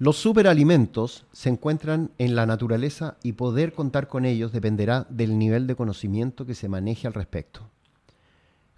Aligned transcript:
Los 0.00 0.16
superalimentos 0.16 1.26
se 1.30 1.50
encuentran 1.50 2.10
en 2.16 2.34
la 2.34 2.46
naturaleza 2.46 3.18
y 3.22 3.32
poder 3.32 3.74
contar 3.74 4.08
con 4.08 4.24
ellos 4.24 4.50
dependerá 4.50 5.06
del 5.10 5.38
nivel 5.38 5.66
de 5.66 5.76
conocimiento 5.76 6.46
que 6.46 6.54
se 6.54 6.70
maneje 6.70 7.06
al 7.06 7.12
respecto. 7.12 7.68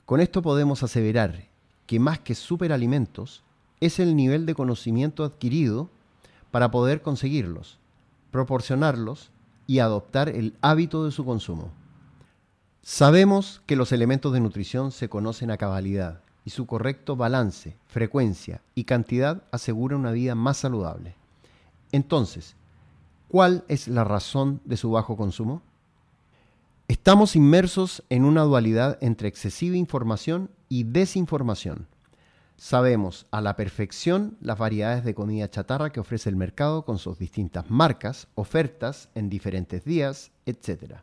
Con 0.04 0.18
esto 0.18 0.42
podemos 0.42 0.82
aseverar 0.82 1.44
que 1.86 2.00
más 2.00 2.18
que 2.18 2.34
superalimentos 2.34 3.44
es 3.78 4.00
el 4.00 4.16
nivel 4.16 4.46
de 4.46 4.56
conocimiento 4.56 5.22
adquirido 5.22 5.90
para 6.50 6.72
poder 6.72 7.02
conseguirlos, 7.02 7.78
proporcionarlos 8.32 9.30
y 9.68 9.78
adoptar 9.78 10.28
el 10.28 10.56
hábito 10.60 11.04
de 11.04 11.12
su 11.12 11.24
consumo. 11.24 11.70
Sabemos 12.82 13.62
que 13.66 13.76
los 13.76 13.92
elementos 13.92 14.32
de 14.32 14.40
nutrición 14.40 14.90
se 14.90 15.08
conocen 15.08 15.52
a 15.52 15.56
cabalidad 15.56 16.21
y 16.44 16.50
su 16.50 16.66
correcto 16.66 17.16
balance, 17.16 17.76
frecuencia 17.86 18.62
y 18.74 18.84
cantidad 18.84 19.44
asegura 19.50 19.96
una 19.96 20.12
vida 20.12 20.34
más 20.34 20.56
saludable. 20.58 21.14
Entonces, 21.92 22.56
¿cuál 23.28 23.64
es 23.68 23.88
la 23.88 24.04
razón 24.04 24.60
de 24.64 24.76
su 24.76 24.90
bajo 24.90 25.16
consumo? 25.16 25.62
Estamos 26.88 27.36
inmersos 27.36 28.02
en 28.10 28.24
una 28.24 28.42
dualidad 28.42 28.98
entre 29.00 29.28
excesiva 29.28 29.76
información 29.76 30.50
y 30.68 30.84
desinformación. 30.84 31.86
Sabemos 32.56 33.26
a 33.30 33.40
la 33.40 33.56
perfección 33.56 34.36
las 34.40 34.58
variedades 34.58 35.04
de 35.04 35.14
comida 35.14 35.50
chatarra 35.50 35.90
que 35.90 36.00
ofrece 36.00 36.28
el 36.28 36.36
mercado 36.36 36.84
con 36.84 36.98
sus 36.98 37.18
distintas 37.18 37.70
marcas, 37.70 38.28
ofertas 38.34 39.08
en 39.14 39.28
diferentes 39.28 39.84
días, 39.84 40.30
etc. 40.46 40.96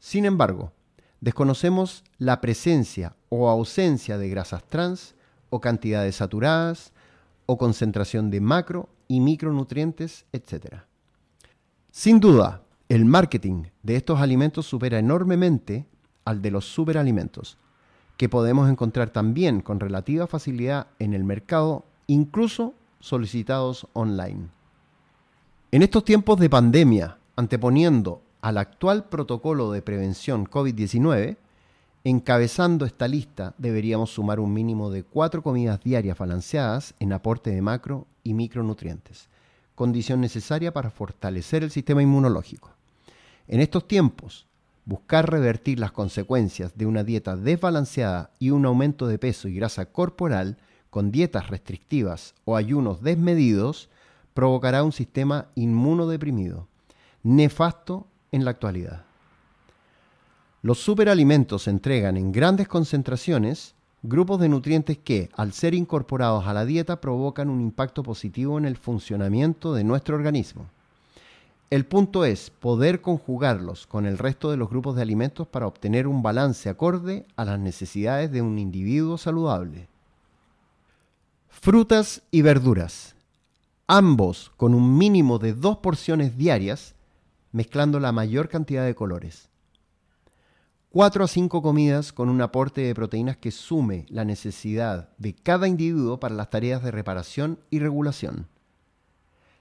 Sin 0.00 0.24
embargo, 0.24 0.72
desconocemos 1.22 2.02
la 2.18 2.40
presencia 2.40 3.14
o 3.28 3.48
ausencia 3.48 4.18
de 4.18 4.28
grasas 4.28 4.64
trans 4.64 5.14
o 5.50 5.60
cantidades 5.60 6.16
saturadas 6.16 6.92
o 7.46 7.56
concentración 7.56 8.28
de 8.30 8.40
macro 8.40 8.88
y 9.06 9.20
micronutrientes, 9.20 10.26
etc. 10.32 10.82
Sin 11.92 12.18
duda, 12.18 12.62
el 12.88 13.04
marketing 13.04 13.64
de 13.84 13.96
estos 13.96 14.20
alimentos 14.20 14.66
supera 14.66 14.98
enormemente 14.98 15.86
al 16.24 16.42
de 16.42 16.50
los 16.50 16.64
superalimentos, 16.64 17.56
que 18.16 18.28
podemos 18.28 18.68
encontrar 18.68 19.10
también 19.10 19.60
con 19.60 19.78
relativa 19.78 20.26
facilidad 20.26 20.88
en 20.98 21.14
el 21.14 21.22
mercado, 21.22 21.84
incluso 22.08 22.74
solicitados 22.98 23.86
online. 23.92 24.48
En 25.70 25.82
estos 25.82 26.04
tiempos 26.04 26.40
de 26.40 26.50
pandemia, 26.50 27.18
anteponiendo 27.36 28.22
al 28.42 28.58
actual 28.58 29.04
protocolo 29.04 29.70
de 29.70 29.82
prevención 29.82 30.46
COVID-19, 30.46 31.36
encabezando 32.04 32.84
esta 32.84 33.06
lista 33.06 33.54
deberíamos 33.56 34.10
sumar 34.10 34.40
un 34.40 34.52
mínimo 34.52 34.90
de 34.90 35.04
cuatro 35.04 35.42
comidas 35.42 35.80
diarias 35.80 36.18
balanceadas 36.18 36.94
en 36.98 37.12
aporte 37.12 37.50
de 37.50 37.62
macro 37.62 38.08
y 38.24 38.34
micronutrientes, 38.34 39.28
condición 39.76 40.20
necesaria 40.20 40.72
para 40.72 40.90
fortalecer 40.90 41.62
el 41.62 41.70
sistema 41.70 42.02
inmunológico. 42.02 42.72
En 43.46 43.60
estos 43.60 43.86
tiempos, 43.86 44.46
buscar 44.84 45.30
revertir 45.30 45.78
las 45.78 45.92
consecuencias 45.92 46.76
de 46.76 46.86
una 46.86 47.04
dieta 47.04 47.36
desbalanceada 47.36 48.32
y 48.40 48.50
un 48.50 48.66
aumento 48.66 49.06
de 49.06 49.20
peso 49.20 49.46
y 49.46 49.54
grasa 49.54 49.86
corporal 49.86 50.58
con 50.90 51.12
dietas 51.12 51.48
restrictivas 51.48 52.34
o 52.44 52.56
ayunos 52.56 53.02
desmedidos 53.02 53.88
provocará 54.34 54.82
un 54.82 54.92
sistema 54.92 55.46
inmunodeprimido, 55.54 56.66
nefasto 57.22 58.08
en 58.32 58.44
la 58.44 58.50
actualidad. 58.50 59.04
Los 60.62 60.78
superalimentos 60.78 61.68
entregan 61.68 62.16
en 62.16 62.32
grandes 62.32 62.68
concentraciones 62.68 63.74
grupos 64.02 64.40
de 64.40 64.48
nutrientes 64.48 64.98
que, 64.98 65.30
al 65.36 65.52
ser 65.52 65.74
incorporados 65.74 66.46
a 66.46 66.52
la 66.52 66.64
dieta, 66.64 67.00
provocan 67.00 67.48
un 67.48 67.60
impacto 67.60 68.02
positivo 68.02 68.58
en 68.58 68.64
el 68.64 68.76
funcionamiento 68.76 69.74
de 69.74 69.84
nuestro 69.84 70.16
organismo. 70.16 70.66
El 71.70 71.86
punto 71.86 72.24
es 72.24 72.50
poder 72.50 73.00
conjugarlos 73.00 73.86
con 73.86 74.04
el 74.04 74.18
resto 74.18 74.50
de 74.50 74.56
los 74.56 74.68
grupos 74.68 74.94
de 74.94 75.02
alimentos 75.02 75.46
para 75.48 75.66
obtener 75.66 76.06
un 76.06 76.22
balance 76.22 76.68
acorde 76.68 77.24
a 77.36 77.44
las 77.44 77.58
necesidades 77.58 78.30
de 78.30 78.42
un 78.42 78.58
individuo 78.58 79.16
saludable. 79.16 79.88
Frutas 81.48 82.22
y 82.30 82.42
verduras. 82.42 83.14
Ambos 83.86 84.52
con 84.56 84.74
un 84.74 84.98
mínimo 84.98 85.38
de 85.38 85.54
dos 85.54 85.78
porciones 85.78 86.36
diarias 86.36 86.94
mezclando 87.52 88.00
la 88.00 88.12
mayor 88.12 88.48
cantidad 88.48 88.84
de 88.84 88.94
colores. 88.94 89.48
4 90.90 91.24
a 91.24 91.28
5 91.28 91.62
comidas 91.62 92.12
con 92.12 92.28
un 92.28 92.42
aporte 92.42 92.82
de 92.82 92.94
proteínas 92.94 93.38
que 93.38 93.50
sume 93.50 94.04
la 94.10 94.26
necesidad 94.26 95.08
de 95.16 95.34
cada 95.34 95.66
individuo 95.66 96.20
para 96.20 96.34
las 96.34 96.50
tareas 96.50 96.82
de 96.82 96.90
reparación 96.90 97.58
y 97.70 97.78
regulación. 97.78 98.46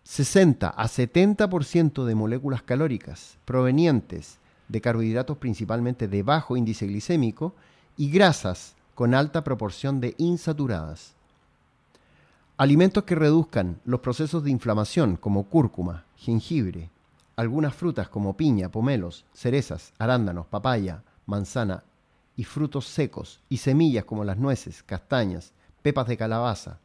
60 0.03 0.67
a 0.67 0.87
70% 0.87 2.05
de 2.05 2.15
moléculas 2.15 2.63
calóricas 2.63 3.37
provenientes 3.45 4.39
de 4.67 4.81
carbohidratos 4.81 5.37
principalmente 5.37 6.07
de 6.07 6.23
bajo 6.23 6.57
índice 6.57 6.87
glicémico 6.87 7.53
y 7.97 8.09
grasas 8.09 8.75
con 8.95 9.13
alta 9.13 9.43
proporción 9.43 10.01
de 10.01 10.15
insaturadas. 10.17 11.13
Alimentos 12.57 13.03
que 13.03 13.15
reduzcan 13.15 13.79
los 13.85 14.01
procesos 14.01 14.43
de 14.43 14.51
inflamación 14.51 15.15
como 15.15 15.43
cúrcuma, 15.43 16.05
jengibre, 16.17 16.89
algunas 17.35 17.73
frutas 17.73 18.09
como 18.09 18.37
piña, 18.37 18.69
pomelos, 18.69 19.25
cerezas, 19.33 19.93
arándanos, 19.97 20.47
papaya, 20.47 21.03
manzana 21.25 21.83
y 22.35 22.43
frutos 22.43 22.85
secos 22.87 23.41
y 23.49 23.57
semillas 23.57 24.05
como 24.05 24.23
las 24.23 24.37
nueces, 24.37 24.83
castañas, 24.83 25.53
pepas 25.81 26.07
de 26.07 26.17
calabaza, 26.17 26.79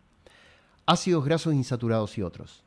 ácidos 0.86 1.24
grasos 1.24 1.54
insaturados 1.54 2.16
y 2.18 2.22
otros. 2.22 2.64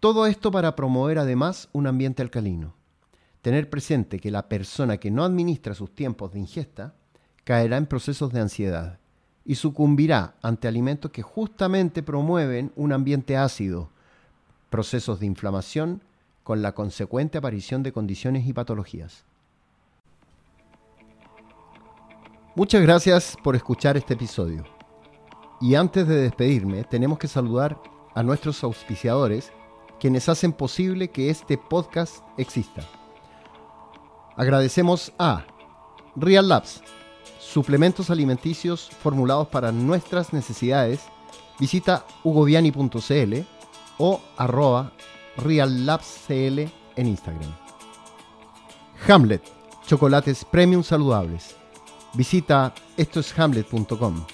Todo 0.00 0.26
esto 0.26 0.50
para 0.50 0.76
promover 0.76 1.18
además 1.18 1.68
un 1.72 1.86
ambiente 1.86 2.22
alcalino. 2.22 2.74
Tener 3.42 3.68
presente 3.68 4.18
que 4.18 4.30
la 4.30 4.48
persona 4.48 4.98
que 4.98 5.10
no 5.10 5.24
administra 5.24 5.74
sus 5.74 5.94
tiempos 5.94 6.32
de 6.32 6.40
ingesta 6.40 6.94
caerá 7.44 7.76
en 7.76 7.86
procesos 7.86 8.32
de 8.32 8.40
ansiedad 8.40 8.98
y 9.44 9.54
sucumbirá 9.54 10.34
ante 10.42 10.68
alimentos 10.68 11.10
que 11.10 11.22
justamente 11.22 12.02
promueven 12.02 12.72
un 12.76 12.92
ambiente 12.92 13.36
ácido, 13.36 13.90
procesos 14.70 15.20
de 15.20 15.26
inflamación 15.26 16.02
con 16.48 16.62
la 16.62 16.72
consecuente 16.72 17.36
aparición 17.36 17.82
de 17.82 17.92
condiciones 17.92 18.46
y 18.46 18.54
patologías. 18.54 19.26
Muchas 22.54 22.80
gracias 22.80 23.36
por 23.44 23.54
escuchar 23.54 23.98
este 23.98 24.14
episodio. 24.14 24.64
Y 25.60 25.74
antes 25.74 26.08
de 26.08 26.22
despedirme, 26.22 26.84
tenemos 26.84 27.18
que 27.18 27.28
saludar 27.28 27.78
a 28.14 28.22
nuestros 28.22 28.64
auspiciadores, 28.64 29.52
quienes 30.00 30.30
hacen 30.30 30.54
posible 30.54 31.08
que 31.08 31.28
este 31.28 31.58
podcast 31.58 32.24
exista. 32.38 32.80
Agradecemos 34.34 35.12
a 35.18 35.44
Real 36.16 36.48
Labs, 36.48 36.80
suplementos 37.38 38.08
alimenticios 38.08 38.88
formulados 38.88 39.48
para 39.48 39.70
nuestras 39.70 40.32
necesidades. 40.32 41.02
Visita 41.60 42.06
hugoviani.cl 42.24 43.34
o 43.98 44.22
arroba 44.38 44.94
RealLabsCL 45.38 46.68
en 46.96 47.06
Instagram. 47.06 47.54
Hamlet, 49.06 49.42
chocolates 49.86 50.44
premium 50.44 50.82
saludables. 50.82 51.54
Visita 52.14 52.74
estoeshamlet.com 52.96 54.26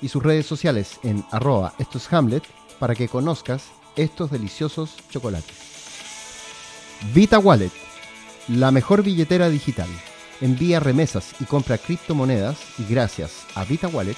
y 0.00 0.08
sus 0.08 0.22
redes 0.22 0.46
sociales 0.46 0.98
en 1.02 1.24
arroba 1.30 1.74
estoeshamlet 1.78 2.44
para 2.78 2.94
que 2.94 3.08
conozcas 3.08 3.64
estos 3.96 4.30
deliciosos 4.30 4.96
chocolates. 5.10 5.56
Vita 7.12 7.38
Wallet, 7.38 7.72
la 8.48 8.70
mejor 8.70 9.02
billetera 9.02 9.48
digital. 9.48 9.88
Envía 10.40 10.80
remesas 10.80 11.34
y 11.40 11.44
compra 11.44 11.78
criptomonedas 11.78 12.58
y 12.78 12.84
gracias 12.84 13.44
a 13.54 13.64
Vita 13.64 13.88
Wallet, 13.88 14.16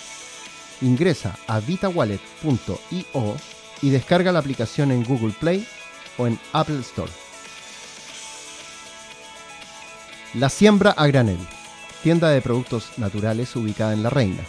ingresa 0.82 1.36
a 1.46 1.60
vitawallet.io 1.60 3.36
y 3.82 3.90
descarga 3.90 4.32
la 4.32 4.38
aplicación 4.38 4.92
en 4.92 5.02
Google 5.04 5.34
Play 5.40 5.66
en 6.26 6.38
Apple 6.52 6.80
Store. 6.80 7.10
La 10.34 10.48
Siembra 10.48 10.92
a 10.92 11.06
Granel, 11.06 11.38
tienda 12.02 12.30
de 12.30 12.40
productos 12.40 12.98
naturales 12.98 13.54
ubicada 13.56 13.92
en 13.92 14.02
La 14.02 14.10
Reina. 14.10 14.42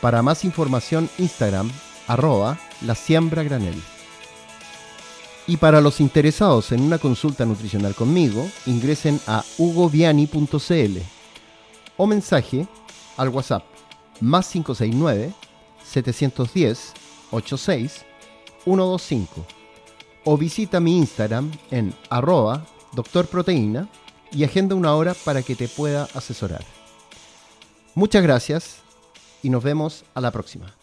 Para 0.00 0.22
más 0.22 0.44
información, 0.44 1.08
Instagram, 1.18 1.70
arroba 2.06 2.58
la 2.82 2.94
siembra 2.94 3.42
granel. 3.42 3.80
Y 5.46 5.58
para 5.58 5.80
los 5.80 6.00
interesados 6.00 6.72
en 6.72 6.82
una 6.82 6.98
consulta 6.98 7.44
nutricional 7.44 7.94
conmigo, 7.94 8.48
ingresen 8.66 9.20
a 9.26 9.44
hugoviani.cl 9.58 10.98
o 11.96 12.06
mensaje 12.06 12.66
al 13.16 13.28
WhatsApp 13.28 13.64
más 14.20 14.48
569 14.48 15.32
710 15.84 16.92
86 17.30 18.04
125 18.64 19.55
o 20.26 20.36
visita 20.36 20.80
mi 20.80 20.98
Instagram 20.98 21.50
en 21.70 21.94
arroba 22.10 22.66
doctorproteína 22.92 23.88
y 24.32 24.44
agenda 24.44 24.74
una 24.74 24.94
hora 24.94 25.14
para 25.24 25.42
que 25.42 25.54
te 25.54 25.68
pueda 25.68 26.08
asesorar. 26.14 26.64
Muchas 27.94 28.22
gracias 28.22 28.78
y 29.42 29.48
nos 29.48 29.62
vemos 29.62 30.04
a 30.14 30.20
la 30.20 30.32
próxima. 30.32 30.74